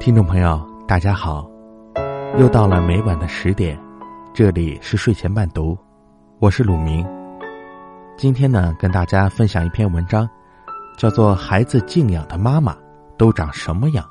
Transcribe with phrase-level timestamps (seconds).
[0.00, 1.50] 听众朋友，大家好，
[2.38, 3.76] 又到了每晚的十点，
[4.32, 5.76] 这里是睡前伴读，
[6.38, 7.04] 我是鲁明。
[8.16, 10.28] 今天呢，跟大家分享一篇文章，
[10.96, 12.76] 叫做《孩子敬仰的妈妈
[13.18, 14.04] 都长什么样》。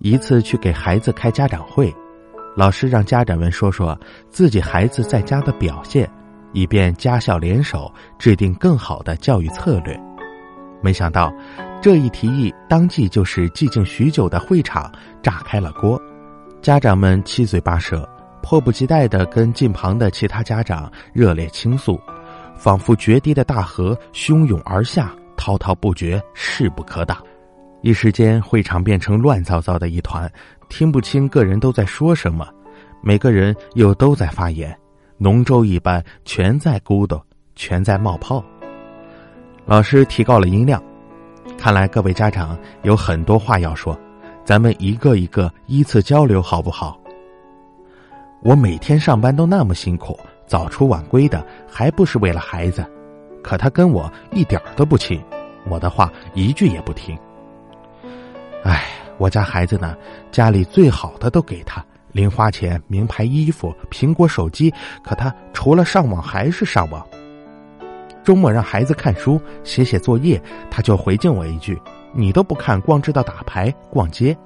[0.00, 1.92] 一次去给孩子开家长会，
[2.54, 3.98] 老师让家长们说说
[4.28, 6.08] 自己孩子在家的表现，
[6.52, 9.98] 以便家校联手制定更好的教育策略。
[10.84, 11.32] 没想到。
[11.80, 14.90] 这一提议，当即就是寂静许久的会场
[15.22, 16.00] 炸开了锅，
[16.62, 18.08] 家长们七嘴八舌，
[18.42, 22.00] 迫不及待的跟近旁的其他家长热烈倾诉，
[22.56, 27.18] 仿佛决堤的大河汹涌而下，滔滔不绝，势不可挡。
[27.82, 30.30] 一时间，会场变成乱糟糟的一团，
[30.70, 32.48] 听不清个人都在说什么，
[33.02, 34.74] 每个人又都在发言，
[35.18, 37.20] 浓粥一般，全在咕嘟，
[37.54, 38.42] 全在冒泡。
[39.66, 40.82] 老师提高了音量。
[41.56, 43.98] 看来各位家长有很多话要说，
[44.44, 46.98] 咱们一个一个依次交流好不好？
[48.42, 52.84] 我每天上班都那么辛苦，早出晚归的，还不是为了孩子？
[53.42, 55.22] 可他跟我一点都不亲，
[55.66, 57.16] 我的话一句也不听。
[58.64, 58.84] 哎，
[59.16, 59.96] 我家孩子呢，
[60.30, 64.72] 家里最好的都给他，零花钱、名牌衣服、苹果手机，
[65.02, 67.06] 可他除了上网还是上网。
[68.24, 71.78] 周末让孩子看书、写写作业，他就回敬我一句
[72.14, 74.36] ：“你都不看，光知道打牌、逛街。”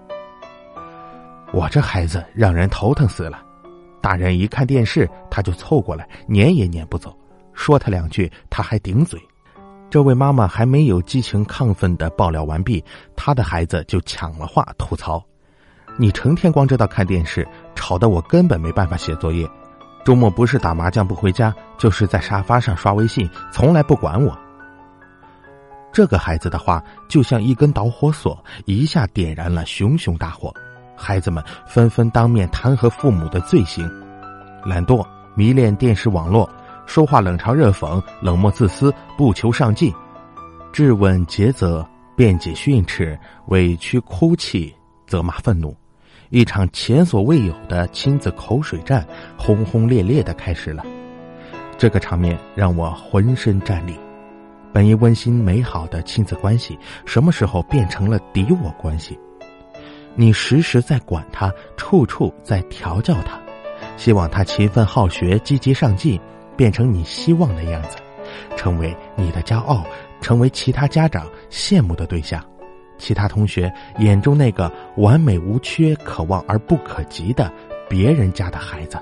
[1.55, 3.41] 我这孩子让人头疼死了。
[4.01, 7.17] 大人一看电视，他就凑过来，撵也撵不走。
[7.53, 9.20] 说他两句，他还顶嘴。
[9.89, 12.85] 这位妈妈还没有激情亢奋的爆料完毕，
[13.17, 15.25] 他的孩子就抢了话吐槽
[15.97, 19.48] ：“你成天光知道看电视，吵得我根本没办法写作业。”
[20.05, 24.37] 周末不是打麻将不回家，就是在沙发上刷微信，从来不管我。
[25.93, 30.55] 这个孩子的话就像一根导火索，一下点燃了熊熊大火。
[30.97, 33.89] 孩子们纷纷当面弹劾父母的罪行：
[34.64, 36.48] 懒惰、迷恋电视网络、
[36.87, 39.92] 说话冷嘲热讽、冷漠自私、不求上进、
[40.73, 44.75] 质问诘责、辩解训斥、委屈哭泣、
[45.07, 45.77] 责骂愤怒。
[46.30, 49.06] 一场前所未有的亲子口水战，
[49.36, 50.84] 轰轰烈烈的开始了。
[51.78, 53.98] 这个场面让我浑身战栗。
[54.72, 59.18] 本应温馨美好的亲子关系，什么时候变成了敌我关系？
[60.14, 63.40] 你时时在管他，处处在调教他，
[63.96, 66.20] 希望他勤奋好学、积极上进，
[66.56, 67.96] 变成你希望的样子，
[68.55, 69.83] 成为你的骄傲，
[70.20, 72.45] 成为其他家长羡慕的对象。
[72.98, 77.51] 其他同学眼中那个完美无缺、可望而不可及的
[77.89, 78.98] 别人家的孩子，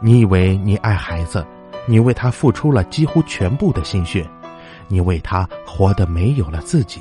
[0.00, 1.46] 你以为你爱孩子，
[1.86, 4.28] 你为他付出了几乎全部的心血，
[4.88, 7.00] 你为他活得没有了自己。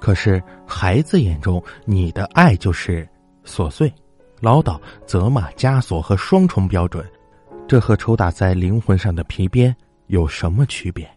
[0.00, 3.06] 可是孩子眼中你的爱就是
[3.44, 3.92] 琐碎、
[4.40, 7.04] 唠叨、责骂、枷锁和双重标准，
[7.66, 9.74] 这和抽打在灵魂上的皮鞭
[10.06, 11.08] 有什么区别？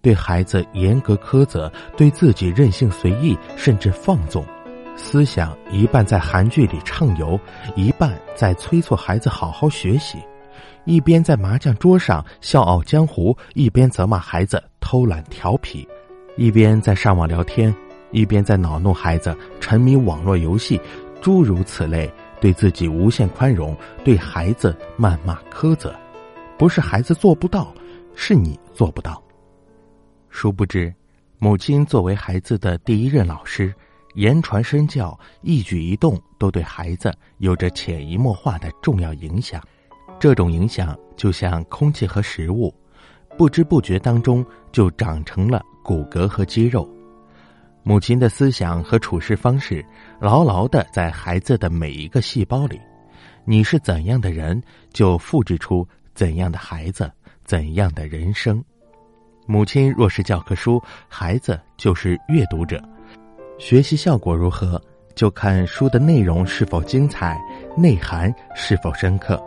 [0.00, 4.44] 对孩子严格苛责，对自己任性随意，甚至放纵，
[4.96, 7.38] 思想一半在韩剧里畅游，
[7.76, 10.18] 一半在催促孩子好好学习，
[10.84, 15.86] 一边在麻将桌上笑傲江湖，一边责骂孩子偷懒调皮，
[16.36, 17.74] 一边在上网聊天，
[18.10, 20.80] 一边在恼怒孩子沉迷网络游戏，
[21.20, 22.10] 诸如此类，
[22.40, 25.94] 对自己无限宽容，对孩子谩骂苛责，
[26.56, 27.74] 不是孩子做不到，
[28.14, 29.20] 是你做不到。
[30.30, 30.94] 殊不知，
[31.38, 33.74] 母亲作为孩子的第一任老师，
[34.14, 39.62] 言传身教，一举一动都对孩子有着潜移默化的重要影响。
[40.20, 42.74] 这种影响就像空气和食物，
[43.36, 46.88] 不知不觉当中就长成了骨骼和肌肉。
[47.84, 49.84] 母亲的思想和处事方式，
[50.20, 52.78] 牢牢的在孩子的每一个细胞里。
[53.44, 54.60] 你是怎样的人，
[54.92, 57.10] 就复制出怎样的孩子，
[57.44, 58.62] 怎样的人生。
[59.50, 60.78] 母亲若是教科书，
[61.08, 62.78] 孩子就是阅读者。
[63.56, 64.78] 学习效果如何，
[65.14, 67.34] 就看书的内容是否精彩，
[67.74, 69.42] 内涵是否深刻。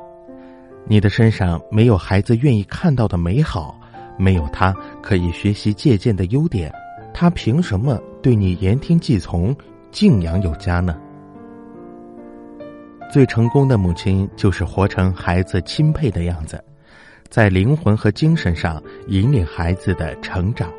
[0.88, 3.80] 你的身上没有孩子愿意看到的美好，
[4.18, 6.74] 没有他可以学习借鉴的优点，
[7.14, 9.56] 他凭什么对你言听计从、
[9.92, 11.00] 敬仰有加呢？
[13.14, 16.60] 最成功的母亲，就是活成孩子钦佩的样子。
[17.32, 20.70] 在灵魂和精神上引领孩子的成长。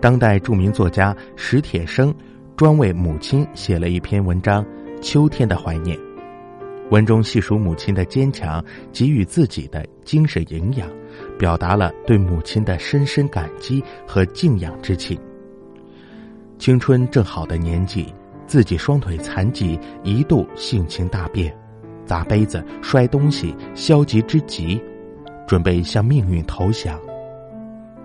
[0.00, 2.14] 当代著名作家史铁生
[2.56, 4.64] 专为母亲写了一篇文章
[5.00, 5.98] 《秋天的怀念》，
[6.90, 10.88] 文中细数母亲的坚强，给予自己的精神营养，
[11.36, 15.18] 表达了对母亲的深深感激和敬仰之情。
[16.56, 18.14] 青春正好的年纪，
[18.46, 21.52] 自己双腿残疾，一度性情大变，
[22.06, 24.80] 砸杯子、摔东西，消极之极，
[25.46, 26.98] 准备向命运投降。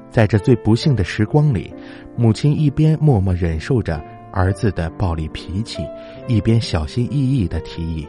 [0.10, 1.74] 在这最不幸的时光里，
[2.16, 4.01] 母亲一边默默忍受着
[4.31, 5.86] 儿子的暴力脾气，
[6.28, 8.07] 一边小心翼翼的提议：“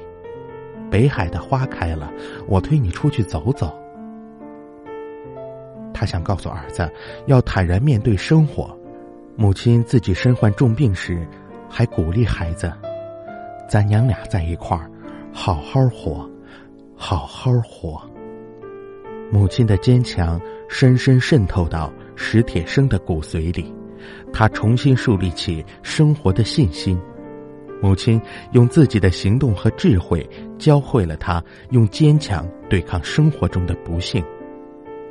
[0.90, 2.10] 北海的花开了，
[2.46, 3.76] 我推你出去走走。”
[5.92, 6.88] 他想告诉儿子，
[7.26, 8.74] 要坦然面对生活。
[9.36, 11.26] 母亲自己身患重病时，
[11.68, 12.72] 还鼓励孩子
[13.68, 14.90] ：“咱娘俩在一块儿，
[15.32, 16.28] 好好活，
[16.96, 18.00] 好好活。”
[19.30, 23.72] 母亲的坚强深深渗透到史铁生的骨髓里，
[24.32, 26.98] 他重新树立起生活的信心。
[27.80, 28.20] 母亲
[28.52, 30.28] 用自己的行动和智慧，
[30.58, 34.24] 教会了他用坚强对抗生活中的不幸。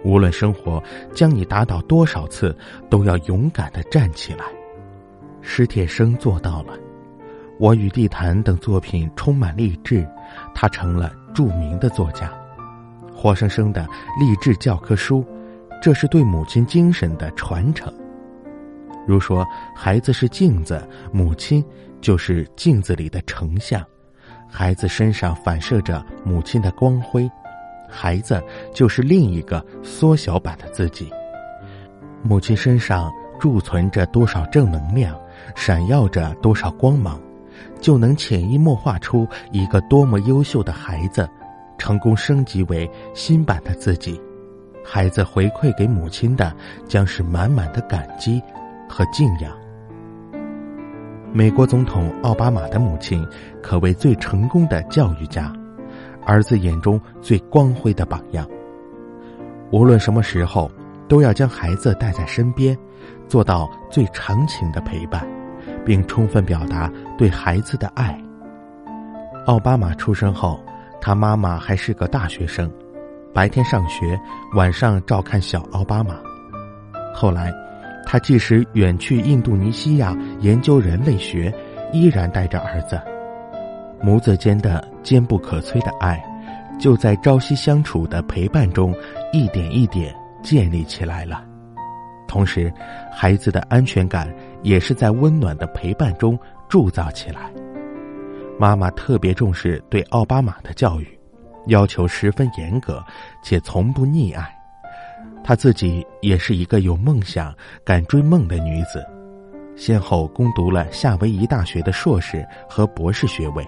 [0.04, 2.56] 无论生活将你打倒多少次，
[2.90, 4.46] 都要勇敢的站起来。
[5.42, 6.74] 史铁生做到了。
[7.60, 10.08] 《我与地坛》等作品充满励志，
[10.54, 12.32] 他成了著名的作家。
[13.18, 13.88] 活生生的
[14.20, 15.26] 励志教科书，
[15.82, 17.92] 这是对母亲精神的传承。
[19.08, 19.44] 如说
[19.76, 21.66] 孩子是镜子，母亲
[22.00, 23.84] 就是镜子里的成像，
[24.48, 27.28] 孩子身上反射着母亲的光辉，
[27.90, 28.40] 孩子
[28.72, 31.12] 就是另一个缩小版的自己。
[32.22, 35.20] 母亲身上贮存着多少正能量，
[35.56, 37.20] 闪耀着多少光芒，
[37.82, 41.28] 就能潜移默化出一个多么优秀的孩子。
[41.78, 44.20] 成功升级为新版的自己，
[44.84, 48.42] 孩子回馈给母亲的将是满满的感激
[48.90, 49.52] 和敬仰。
[51.34, 53.26] 美国总统奥巴马的母亲
[53.62, 55.54] 可谓最成功的教育家，
[56.26, 58.48] 儿子眼中最光辉的榜样。
[59.72, 60.72] 无论什么时候，
[61.08, 62.78] 都要将孩子带在身边，
[63.28, 65.28] 做到最长情的陪伴，
[65.86, 68.20] 并充分表达对孩子的爱。
[69.46, 70.60] 奥巴马出生后。
[71.00, 72.72] 他妈妈还是个大学生，
[73.34, 74.20] 白天上学，
[74.56, 76.16] 晚上照看小奥巴马。
[77.14, 77.54] 后来，
[78.06, 81.54] 他即使远去印度尼西亚研究人类学，
[81.92, 83.00] 依然带着儿子。
[84.02, 86.24] 母子间的坚不可摧的爱，
[86.80, 88.94] 就在朝夕相处的陪伴中，
[89.34, 90.14] 一点一点
[90.44, 91.44] 建立起来了。
[92.28, 92.72] 同时，
[93.12, 96.38] 孩子的安全感也是在温暖的陪伴中
[96.70, 97.52] 铸造起来。
[98.60, 101.08] 妈妈特别重视对奥巴马的教育，
[101.68, 103.04] 要求十分严格，
[103.44, 104.52] 且从不溺爱。
[105.44, 107.54] 她自己也是一个有梦想、
[107.86, 109.06] 敢追梦的女子，
[109.76, 113.64] 先后攻读了夏威夷大学的硕士和博士学位。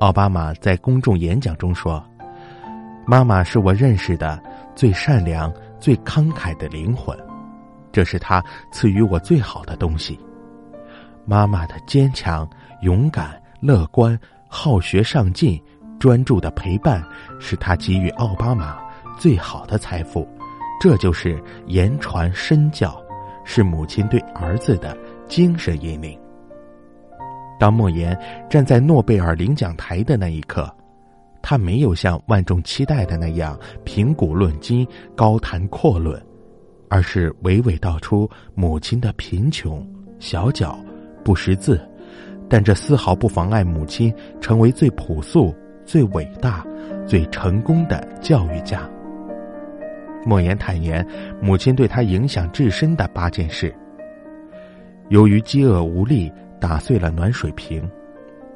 [0.00, 2.02] 奥巴马在公众演讲中说
[3.06, 4.42] ：“妈妈是我认识的
[4.74, 7.16] 最善良、最慷慨的灵魂，
[7.92, 10.18] 这是她赐予我最好的东西。
[11.26, 12.48] 妈妈的坚强、
[12.80, 14.18] 勇敢。”乐观、
[14.48, 15.60] 好学、上进、
[15.98, 17.04] 专注的陪伴，
[17.38, 18.78] 是他给予奥巴马
[19.18, 20.28] 最好的财富。
[20.80, 23.02] 这就是言传身教，
[23.44, 26.18] 是母亲对儿子的精神引领。
[27.58, 28.16] 当莫言
[28.50, 30.70] 站在诺贝尔领奖台的那一刻，
[31.40, 34.86] 他没有像万众期待的那样评古论今、
[35.16, 36.22] 高谈阔论，
[36.90, 39.84] 而是娓娓道出母亲的贫穷、
[40.18, 40.78] 小脚、
[41.24, 41.80] 不识字。
[42.48, 46.64] 但这丝毫不妨碍母亲成为最朴素、最伟大、
[47.06, 48.88] 最成功的教育家。
[50.24, 51.06] 莫言坦言，
[51.40, 53.74] 母亲对他影响至深的八件事：
[55.08, 57.88] 由于饥饿无力，打碎了暖水瓶，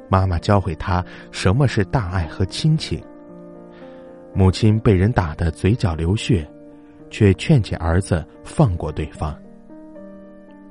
[0.09, 2.99] 妈妈教会他什么是大爱和亲情；
[4.35, 6.45] 母亲被人打得嘴角流血，
[7.09, 9.37] 却劝解儿子放过对方。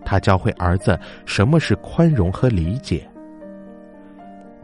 [0.09, 3.07] 他教会儿子什么是宽容和理解。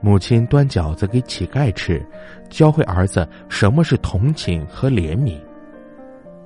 [0.01, 2.03] 母亲端饺子给乞丐吃，
[2.49, 5.39] 教会儿子什么是同情和怜悯。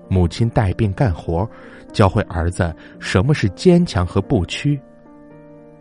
[0.10, 1.50] 母亲带病干活，
[1.94, 4.78] 教会儿子什么是坚强和不屈。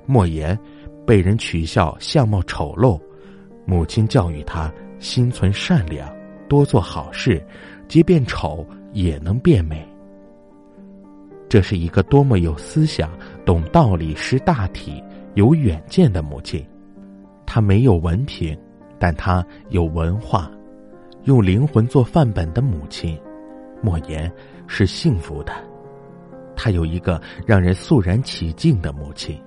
[0.06, 0.56] 莫言
[1.04, 3.00] 被人取笑相貌丑陋，
[3.66, 6.08] 母亲教育他心存善良，
[6.48, 7.44] 多做好事，
[7.88, 9.87] 即便丑也能变美。
[11.48, 13.10] 这是一个多么有思想、
[13.44, 15.02] 懂道理、识大体、
[15.34, 16.64] 有远见的母亲。
[17.46, 18.56] 她没有文凭，
[18.98, 20.50] 但她有文化，
[21.24, 23.18] 用灵魂做范本的母亲，
[23.80, 24.30] 莫言
[24.66, 25.52] 是幸福的。
[26.54, 29.40] 她有一个让人肃然起敬的母亲。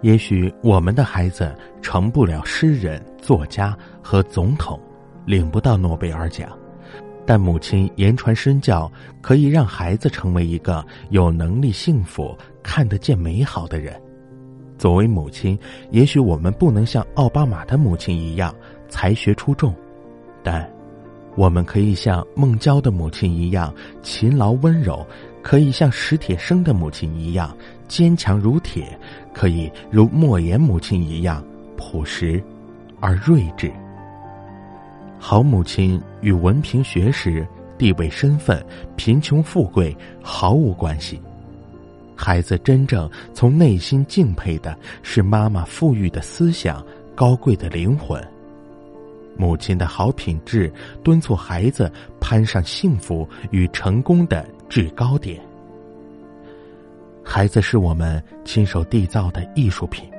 [0.00, 4.80] 也许我们的孩子成不了诗人、作家和总统，
[5.26, 6.48] 领不到诺贝尔奖，
[7.24, 13.94] 但母亲言传身教，可以让孩子成为一个有能力、幸福、看得见美好的人。
[14.76, 15.56] 作为母亲，
[15.90, 18.52] 也许我们不能像奥巴马的母亲一样
[18.88, 19.72] 才学出众，
[20.42, 20.68] 但
[21.36, 25.06] 我们可以像孟郊的母亲一样勤劳温柔，
[25.40, 28.98] 可以像史铁生的母亲一样坚强如铁，
[29.32, 31.42] 可以如莫言母亲一样
[31.76, 32.42] 朴实
[33.00, 33.72] 而睿智。
[35.24, 37.46] 好母亲与文凭、学识、
[37.78, 38.60] 地位、身份、
[38.96, 41.22] 贫穷、富贵毫无关系。
[42.16, 48.20] 孩子真正从内心敬佩的是妈妈富裕的思想、高贵的灵魂。
[49.36, 50.70] 母亲的好品质
[51.04, 55.40] 敦促孩子攀上幸福与成功的制高点。
[57.22, 60.10] 孩子是我们亲手缔造的艺术品，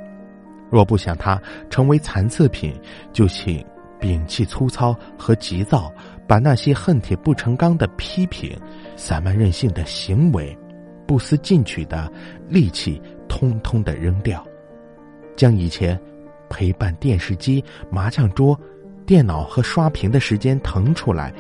[0.72, 2.74] 若不想他成为残次品，
[3.12, 3.64] 就请。
[4.04, 5.90] 摒弃粗糙和急躁，
[6.28, 8.54] 把那些恨铁不成钢的批评、
[8.98, 10.56] 散漫任性的行为、
[11.08, 12.12] 不思进取的
[12.50, 14.46] 力气，通通的扔掉，
[15.38, 15.98] 将以前
[16.50, 18.60] 陪伴电视机、麻将桌、
[19.06, 21.34] 电脑和刷屏的时间腾出来，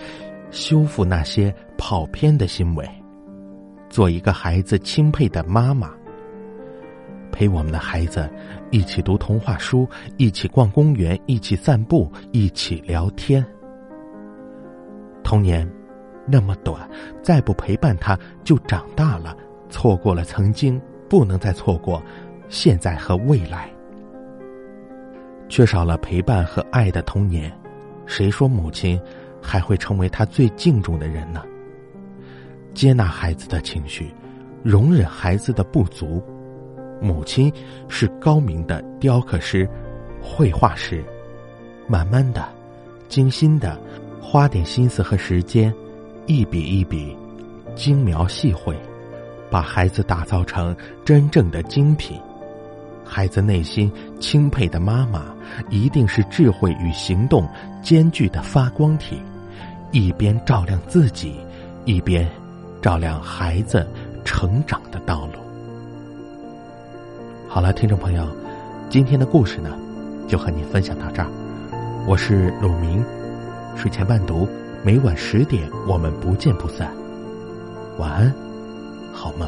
[0.49, 2.89] 修复那些跑偏的行为，
[3.89, 5.91] 做一个孩子钦佩的妈妈。
[7.33, 8.29] 陪我们的孩子
[8.69, 13.43] 一起读童话书，一起逛公园，一起散步，一起聊天。
[15.23, 15.67] 童年
[16.27, 16.87] 那么短，
[17.23, 19.35] 再不陪伴他，就长大了，
[19.67, 22.01] 错过了曾经，不能再错过
[22.49, 23.67] 现在和未来。
[25.49, 27.51] 缺少了陪伴和爱的童年，
[28.05, 29.01] 谁说母亲
[29.41, 31.43] 还会成为他最敬重的人呢？
[32.73, 34.13] 接纳孩子的情绪，
[34.63, 36.23] 容忍孩子的不足。
[37.01, 37.51] 母亲
[37.87, 39.67] 是高明的雕刻师、
[40.21, 41.03] 绘画师，
[41.87, 42.47] 慢慢的、
[43.09, 43.77] 精心的，
[44.21, 45.73] 花点心思和时间，
[46.25, 47.15] 一笔一笔，
[47.75, 48.75] 精描细绘，
[49.49, 52.19] 把孩子打造成真正的精品。
[53.05, 55.35] 孩子内心钦佩的妈妈，
[55.69, 57.47] 一定是智慧与行动
[57.81, 59.21] 兼具的发光体，
[59.91, 61.35] 一边照亮自己，
[61.83, 62.25] 一边
[62.81, 63.85] 照亮孩子
[64.23, 65.42] 成长的道路。
[67.53, 68.27] 好了，听众朋友，
[68.89, 69.69] 今天的故事呢，
[70.27, 71.27] 就和你分享到这儿。
[72.07, 73.05] 我是鲁明，
[73.75, 74.47] 睡前伴读，
[74.83, 76.91] 每晚十点我们不见不散。
[77.99, 78.33] 晚安，
[79.13, 79.47] 好梦。